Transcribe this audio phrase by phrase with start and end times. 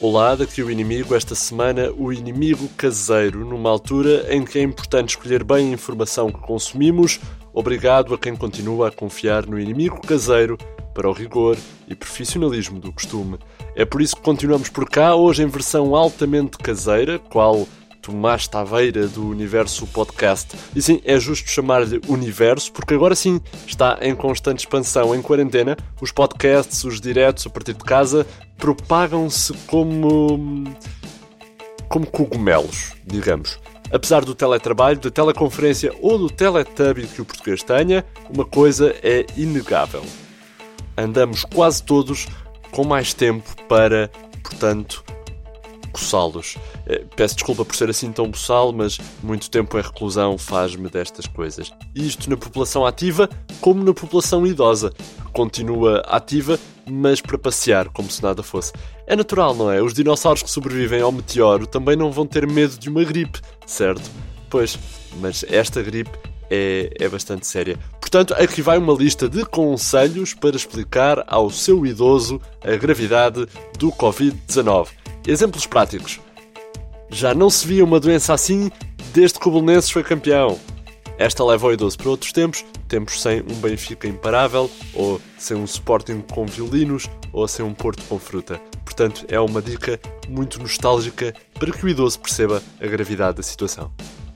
[0.00, 1.14] Olá, daqui o inimigo.
[1.14, 6.30] Esta semana, o inimigo caseiro, numa altura em que é importante escolher bem a informação
[6.30, 7.18] que consumimos.
[7.54, 10.58] Obrigado a quem continua a confiar no inimigo caseiro
[10.92, 11.56] para o rigor
[11.88, 13.38] e profissionalismo do costume.
[13.74, 17.66] É por isso que continuamos por cá, hoje em versão altamente caseira, qual
[18.04, 20.54] Tomás Taveira do Universo Podcast.
[20.76, 25.14] E sim, é justo chamar-lhe Universo, porque agora sim está em constante expansão.
[25.14, 28.26] Em quarentena, os podcasts, os diretos a partir de casa,
[28.58, 30.64] propagam-se como.
[31.88, 33.58] como cogumelos, digamos.
[33.90, 39.24] Apesar do teletrabalho, da teleconferência ou do teletubby que o português tenha, uma coisa é
[39.34, 40.04] inegável.
[40.94, 42.26] Andamos quase todos
[42.70, 44.10] com mais tempo para,
[44.42, 45.02] portanto,
[45.94, 46.56] coçá-los.
[46.86, 51.26] Eh, peço desculpa por ser assim tão boçal, mas muito tempo em reclusão faz-me destas
[51.26, 51.72] coisas.
[51.94, 53.28] Isto na população ativa,
[53.60, 54.92] como na população idosa,
[55.32, 56.58] continua ativa,
[56.90, 58.72] mas para passear, como se nada fosse.
[59.06, 59.80] É natural, não é?
[59.80, 64.10] Os dinossauros que sobrevivem ao meteoro também não vão ter medo de uma gripe, certo?
[64.50, 64.78] Pois,
[65.20, 66.10] mas esta gripe
[66.50, 67.78] é, é bastante séria.
[68.00, 73.46] Portanto, aqui vai uma lista de conselhos para explicar ao seu idoso a gravidade
[73.78, 74.88] do Covid-19.
[75.26, 76.20] Exemplos práticos.
[77.08, 78.70] Já não se via uma doença assim
[79.12, 80.58] desde que o Belenenses foi campeão.
[81.16, 85.64] Esta leva o idoso para outros tempos, tempos sem um Benfica imparável, ou sem um
[85.64, 88.60] Sporting com violinos, ou sem um Porto com fruta.
[88.84, 93.92] Portanto, é uma dica muito nostálgica para que o idoso perceba a gravidade da situação.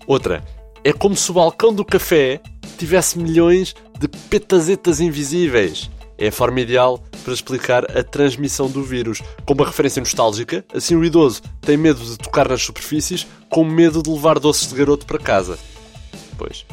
[0.07, 0.45] Outra,
[0.85, 2.41] é como se o balcão do café
[2.79, 5.91] tivesse milhões de petazetas invisíveis.
[6.17, 9.21] É a forma ideal para explicar a transmissão do vírus.
[9.45, 14.03] Com uma referência nostálgica, assim o idoso tem medo de tocar nas superfícies, com medo
[14.03, 15.59] de levar doces de garoto para casa.
[16.39, 16.65] Pois.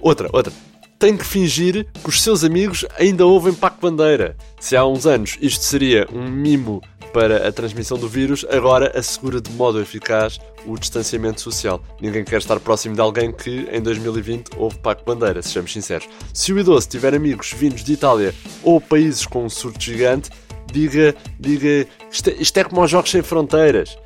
[0.00, 0.52] Outra, outra.
[0.98, 4.36] Tem que fingir que os seus amigos ainda ouvem Paco Bandeira.
[4.58, 9.40] Se há uns anos isto seria um mimo para a transmissão do vírus, agora assegura
[9.40, 11.82] de modo eficaz o distanciamento social.
[12.00, 16.08] Ninguém quer estar próximo de alguém que em 2020 houve Paco Bandeira, sejamos sinceros.
[16.32, 20.30] Se o idoso tiver amigos vindos de Itália ou países com um surto gigante,
[20.72, 23.96] diga, diga isto é, isto é como aos Jogos Sem Fronteiras.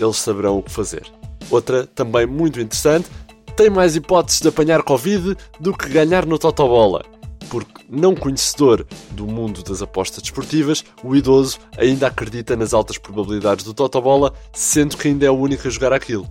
[0.00, 1.04] Eles saberão o que fazer.
[1.50, 3.08] Outra, também muito interessante,
[3.56, 7.15] tem mais hipóteses de apanhar Covid do que ganhar no Totobola
[7.48, 13.64] porque, não conhecedor do mundo das apostas desportivas, o idoso ainda acredita nas altas probabilidades
[13.64, 16.28] do Totobola, sendo que ainda é o único a jogar aquilo.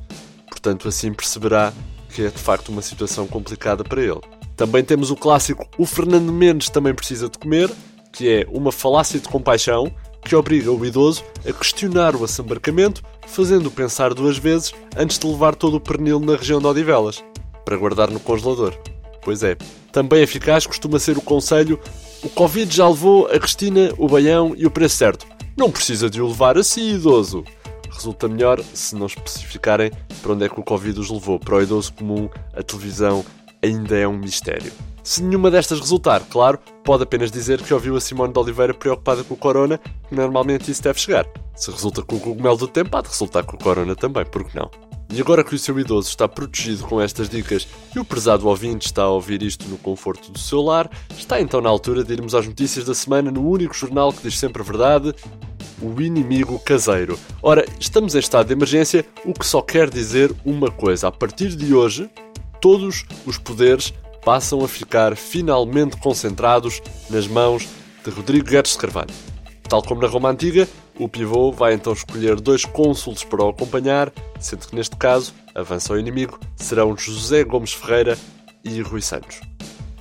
[0.49, 1.73] Portanto, assim perceberá
[2.09, 4.21] que é de facto uma situação complicada para ele.
[4.55, 7.69] Também temos o clássico O Fernando Mendes também precisa de comer,
[8.13, 9.91] que é uma falácia de compaixão
[10.23, 15.55] que obriga o idoso a questionar o assambarcamento, fazendo-o pensar duas vezes antes de levar
[15.55, 17.23] todo o pernil na região de Odivelas,
[17.63, 18.73] para guardar no congelador.
[19.21, 19.57] Pois é,
[19.95, 21.79] também eficaz costuma ser o conselho:
[22.21, 25.25] o Covid já levou a Cristina, o Baião e o preço certo.
[25.55, 27.45] Não precisa de o levar assim, idoso.
[27.89, 29.89] Resulta melhor se não especificarem
[30.21, 31.39] para onde é que o Covid os levou.
[31.39, 33.23] Para o idoso comum, a televisão
[33.63, 34.73] ainda é um mistério.
[35.01, 39.23] Se nenhuma destas resultar, claro, pode apenas dizer que ouviu a Simone de Oliveira preocupada
[39.23, 41.25] com o corona, que normalmente isso deve chegar.
[41.55, 44.43] Se resulta com o cogumelo do tempo, há de resultar com o corona também, por
[44.43, 44.69] que não?
[45.09, 48.87] E agora que o seu idoso está protegido com estas dicas e o prezado ouvinte
[48.87, 52.35] está a ouvir isto no conforto do seu lar, está então na altura de irmos
[52.35, 55.13] às notícias da semana no único jornal que diz sempre a verdade,
[55.81, 57.19] o inimigo caseiro.
[57.41, 61.07] Ora, estamos em estado de emergência, o que só quer dizer uma coisa.
[61.07, 62.09] A partir de hoje,
[62.59, 63.93] todos os poderes
[64.23, 67.67] passam a ficar finalmente concentrados nas mãos
[68.03, 69.13] de Rodrigo Guedes de Carvalho.
[69.69, 70.67] Tal como na Roma Antiga,
[70.99, 75.93] o pivô vai então escolher dois cônsules para o acompanhar, sendo que neste caso, avança
[75.93, 78.17] ao inimigo, serão José Gomes Ferreira
[78.63, 79.41] e Rui Santos.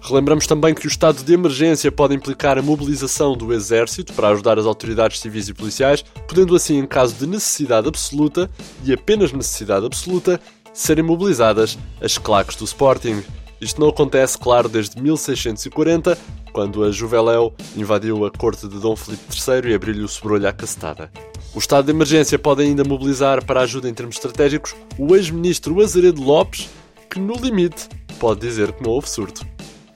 [0.03, 4.59] Relembramos também que o estado de emergência pode implicar a mobilização do Exército para ajudar
[4.59, 8.51] as autoridades civis e policiais, podendo assim, em caso de necessidade absoluta,
[8.85, 10.39] e apenas necessidade absoluta,
[10.75, 13.23] serem mobilizadas as claques do Sporting.
[13.61, 16.19] Isto não acontece, claro, desde 1640,
[16.53, 20.53] quando a Juveléu invadiu a corte de Dom Filipe III e abriu-lhe o sobrolho à
[20.53, 21.11] cacetada.
[21.55, 26.23] O estado de emergência pode ainda mobilizar para ajuda em termos estratégicos o ex-ministro Azeredo
[26.23, 26.69] Lopes,
[27.09, 29.47] que no limite pode dizer que não houve surto.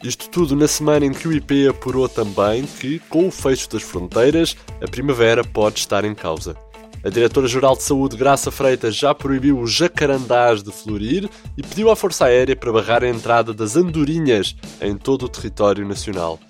[0.02, 3.82] Isto tudo na semana em que o IP apurou também que, com o fecho das
[3.82, 6.54] fronteiras, a primavera pode estar em causa.
[7.05, 11.97] A Diretora-Geral de Saúde, Graça Freitas, já proibiu os jacarandás de florir e pediu à
[11.97, 16.41] Força Aérea para barrar a entrada das andorinhas em todo o território nacional.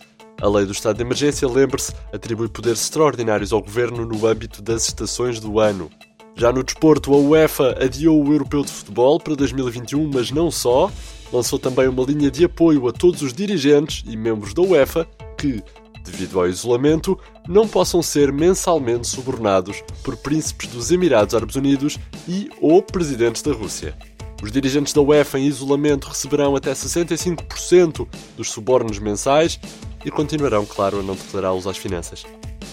[0.41, 4.89] A lei do estado de emergência, lembre-se, atribui poderes extraordinários ao governo no âmbito das
[4.89, 5.91] estações do ano.
[6.35, 10.91] Já no desporto, a UEFA adiou o Europeu de Futebol para 2021, mas não só.
[11.31, 15.06] Lançou também uma linha de apoio a todos os dirigentes e membros da UEFA
[15.37, 15.62] que,
[16.05, 17.19] devido ao isolamento,
[17.49, 21.99] não possam ser mensalmente subornados por príncipes dos Emirados Árabes Unidos
[22.29, 23.97] e ou presidentes da Rússia.
[24.43, 28.06] Os dirigentes da UEFA em isolamento receberão até 65%
[28.37, 29.59] dos subornos mensais
[30.05, 32.25] e continuarão, claro, a não declará-los às finanças.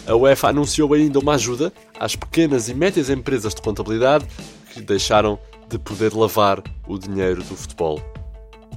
[0.05, 4.27] A UEFA anunciou ainda uma ajuda às pequenas e médias empresas de contabilidade
[4.71, 7.99] que deixaram de poder lavar o dinheiro do futebol.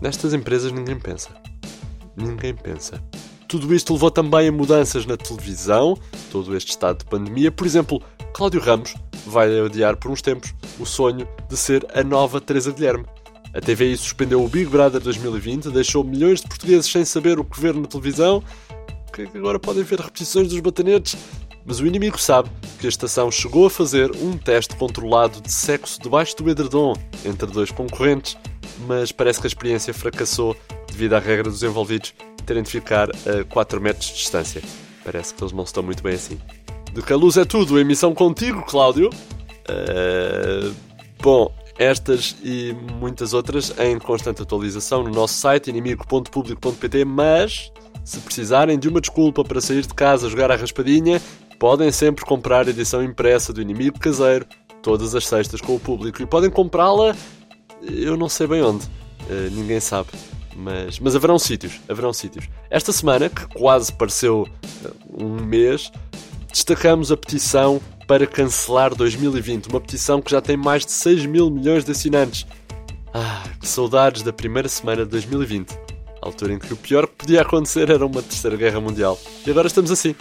[0.00, 1.30] Nestas empresas ninguém pensa.
[2.16, 3.02] Ninguém pensa.
[3.48, 5.98] Tudo isto levou também a mudanças na televisão,
[6.30, 7.50] todo este estado de pandemia.
[7.50, 8.02] Por exemplo,
[8.34, 8.94] Cláudio Ramos
[9.26, 13.06] vai adiar por uns tempos o sonho de ser a nova Teresa Guilherme.
[13.54, 17.58] A TVI suspendeu o Big Brother 2020, deixou milhões de portugueses sem saber o que
[17.58, 18.44] ver na televisão,
[19.10, 21.16] que agora podem ver repetições dos batanetes.
[21.64, 25.98] Mas o inimigo sabe que a estação chegou a fazer um teste controlado de sexo
[26.02, 26.92] debaixo do edredom
[27.24, 28.36] entre dois concorrentes,
[28.86, 30.54] mas parece que a experiência fracassou
[30.86, 32.12] devido à regra dos envolvidos
[32.48, 34.62] terem de ficar a 4 metros de distância.
[35.04, 36.40] Parece que eles não estão muito bem assim.
[36.92, 39.10] De que a luz é tudo, emissão contigo, Cláudio.
[39.68, 40.74] Uh,
[41.22, 47.70] bom, estas e muitas outras em constante atualização no nosso site inimigo.publico.pt, mas
[48.02, 51.20] se precisarem de uma desculpa para sair de casa jogar a raspadinha,
[51.58, 54.46] podem sempre comprar a edição impressa do Inimigo Caseiro,
[54.82, 57.14] todas as sextas com o público, e podem comprá-la,
[57.82, 60.08] eu não sei bem onde, uh, ninguém sabe.
[60.58, 62.48] Mas, mas haverão sítios, haverão sítios.
[62.68, 65.92] Esta semana, que quase pareceu uh, um mês,
[66.52, 71.48] destacamos a petição para cancelar 2020, uma petição que já tem mais de 6 mil
[71.48, 72.44] milhões de assinantes.
[73.14, 75.70] Ah, que saudades da primeira semana de 2020,
[76.20, 79.16] a altura em que o pior que podia acontecer era uma terceira guerra mundial.
[79.46, 80.14] E agora estamos assim.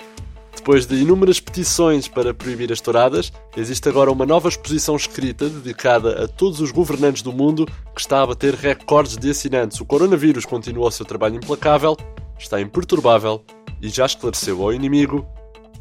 [0.67, 6.25] Depois de inúmeras petições para proibir as touradas, existe agora uma nova exposição escrita dedicada
[6.25, 7.65] a todos os governantes do mundo
[7.95, 9.79] que está a bater recordes de assinantes.
[9.79, 11.95] O coronavírus continua o seu trabalho implacável,
[12.37, 13.45] está imperturbável
[13.81, 15.25] e já esclareceu ao inimigo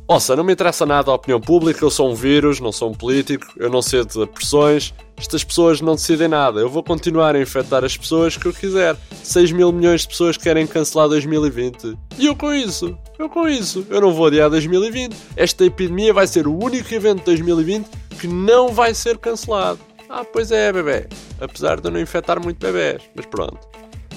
[0.08, 2.94] Ouça, não me interessa nada a opinião pública, eu sou um vírus, não sou um
[2.94, 7.40] político, eu não cedo a pressões, estas pessoas não decidem nada, eu vou continuar a
[7.40, 8.96] infectar as pessoas que eu quiser.
[9.24, 11.98] 6 mil milhões de pessoas querem cancelar 2020.
[12.18, 15.16] E eu com isso, eu com isso, eu não vou adiar 2020.
[15.34, 17.88] Esta epidemia vai ser o único evento de 2020
[18.20, 19.80] que não vai ser cancelado.
[20.08, 21.08] Ah, pois é, bebê.
[21.40, 23.58] Apesar de eu não infectar muito bebés, mas pronto.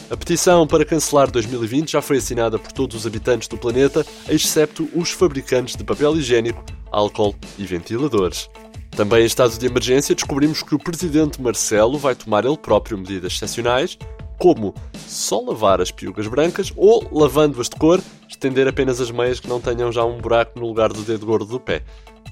[0.10, 4.90] A petição para cancelar 2020 já foi assinada por todos os habitantes do planeta, excepto
[4.96, 8.50] os fabricantes de papel higiênico, álcool e ventiladores.
[8.90, 13.34] Também em estado de emergência, descobrimos que o presidente Marcelo vai tomar ele próprio medidas
[13.34, 14.00] excepcionais,
[14.40, 14.74] como
[15.08, 19.62] só lavar as piugas brancas ou, lavando-as de cor, estender apenas as meias que não
[19.62, 21.84] tenham já um buraco no lugar do dedo gordo do pé,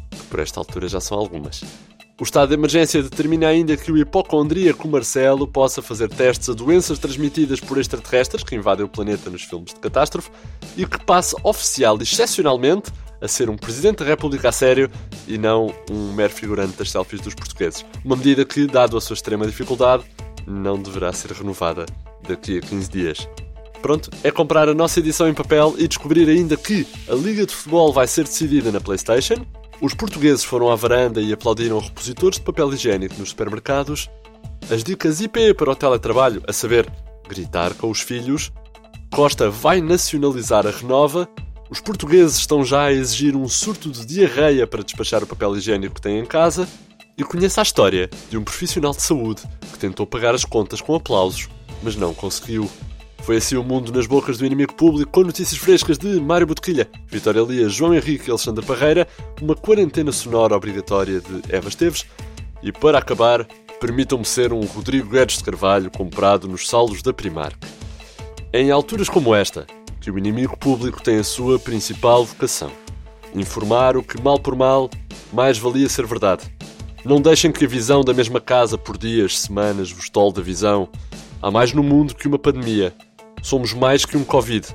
[0.10, 1.64] que por esta altura já são algumas.
[2.20, 6.98] O estado de emergência determina ainda que o hipocondríaco Marcelo possa fazer testes a doenças
[6.98, 10.32] transmitidas por extraterrestres que invadem o planeta nos filmes de catástrofe
[10.76, 12.92] e que passe oficial e excepcionalmente
[13.22, 14.90] a ser um Presidente da República a sério
[15.28, 17.86] e não um mero figurante das selfies dos portugueses.
[18.04, 20.04] Uma medida que, dado a sua extrema dificuldade,
[20.48, 21.86] não deverá ser renovada
[22.28, 23.30] daqui a 15 dias.
[23.80, 27.54] Pronto, é comprar a nossa edição em papel e descobrir ainda que a Liga de
[27.54, 29.46] Futebol vai ser decidida na PlayStation,
[29.80, 34.10] os portugueses foram à varanda e aplaudiram repositores de papel higiênico nos supermercados.
[34.72, 36.92] As dicas IP para o teletrabalho, a saber,
[37.28, 38.52] gritar com os filhos.
[39.14, 41.30] Costa vai nacionalizar a Renova.
[41.70, 45.96] Os portugueses estão já a exigir um surto de diarreia para despachar o papel higiênico
[45.96, 46.68] que têm em casa.
[47.16, 50.96] E conheça a história de um profissional de saúde que tentou pagar as contas com
[50.96, 51.50] aplausos,
[51.84, 52.70] mas não conseguiu.
[53.28, 56.90] Foi assim o mundo nas bocas do inimigo público, com notícias frescas de Mário Botequilha,
[57.08, 59.06] Vitória Elias, João Henrique e Alexandre Parreira,
[59.42, 62.06] uma quarentena sonora obrigatória de Eva Esteves
[62.64, 63.46] e, para acabar,
[63.82, 67.58] permitam-me ser um Rodrigo Guedes de Carvalho comprado nos salos da Primark.
[68.54, 69.68] Em alturas como esta
[70.00, 72.72] que o inimigo público tem a sua principal vocação:
[73.36, 74.90] informar o que, mal por mal,
[75.34, 76.50] mais valia ser verdade.
[77.04, 80.88] Não deixem que a visão da mesma casa por dias, semanas vos tole da visão.
[81.42, 82.96] Há mais no mundo que uma pandemia
[83.42, 84.68] somos mais que um Covid.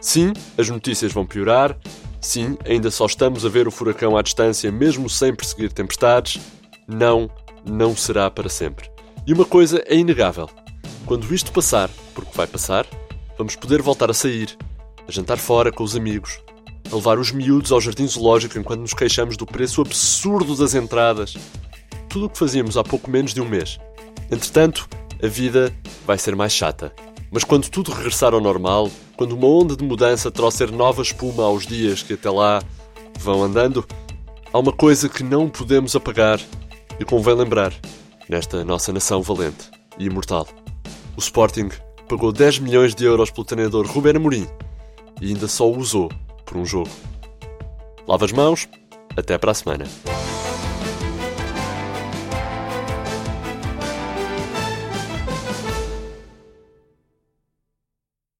[0.00, 1.76] Sim, as notícias vão piorar.
[2.20, 6.40] Sim, ainda só estamos a ver o furacão à distância, mesmo sem perseguir tempestades.
[6.86, 7.30] Não,
[7.64, 8.90] não será para sempre.
[9.26, 10.48] E uma coisa é inegável:
[11.06, 12.86] quando isto passar, porque vai passar,
[13.36, 14.56] vamos poder voltar a sair,
[15.06, 16.40] a jantar fora com os amigos,
[16.90, 21.34] a levar os miúdos ao jardim zoológico enquanto nos queixamos do preço absurdo das entradas.
[22.08, 23.78] Tudo o que fazíamos há pouco menos de um mês.
[24.30, 24.88] Entretanto,
[25.22, 25.72] a vida
[26.06, 26.92] vai ser mais chata.
[27.30, 31.66] Mas quando tudo regressar ao normal, quando uma onda de mudança trouxer nova espuma aos
[31.66, 32.62] dias que até lá
[33.18, 33.86] vão andando,
[34.52, 36.40] há uma coisa que não podemos apagar
[36.98, 37.72] E convém lembrar,
[38.28, 40.46] nesta nossa nação valente e imortal,
[41.16, 41.68] o Sporting
[42.08, 44.46] pagou 10 milhões de euros pelo treinador Ruben Amorim
[45.20, 46.10] e ainda só o usou
[46.44, 46.90] por um jogo.
[48.06, 48.68] Lava as mãos,
[49.16, 49.84] até para a semana.